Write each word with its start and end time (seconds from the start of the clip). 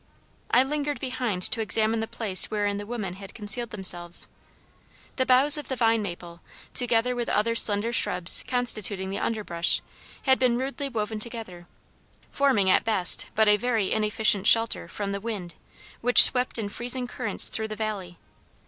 I 0.49 0.63
lingered 0.63 0.99
behind 0.99 1.43
to 1.43 1.61
examine 1.61 1.99
the 1.99 2.07
place 2.07 2.49
wherein 2.49 2.77
the 2.77 2.87
women 2.87 3.13
had 3.17 3.35
concealed 3.35 3.69
themselves. 3.69 4.27
The 5.17 5.27
boughs 5.27 5.59
of 5.59 5.67
the 5.67 5.75
vine 5.75 6.01
maple, 6.01 6.41
together 6.73 7.15
with 7.15 7.29
other 7.29 7.53
slender 7.53 7.93
shrubs 7.93 8.43
constituting 8.47 9.11
the 9.11 9.19
underbrush, 9.19 9.79
had 10.23 10.39
been 10.39 10.57
rudely 10.57 10.89
woven 10.89 11.19
together, 11.19 11.67
forming, 12.31 12.67
at 12.67 12.83
best, 12.83 13.27
but 13.35 13.47
a 13.47 13.57
very 13.57 13.91
inefficient 13.93 14.47
shelter 14.47 14.87
from 14.87 15.11
the 15.11 15.21
wind, 15.21 15.53
which 16.01 16.23
swept 16.23 16.57
in 16.57 16.67
freezing 16.67 17.05
currents 17.05 17.47
through 17.47 17.67
the 17.67 17.75
valley. 17.75 18.17